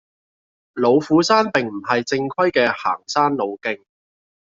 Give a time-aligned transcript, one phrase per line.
[0.73, 3.83] 老虎山並唔係正規嘅行山路徑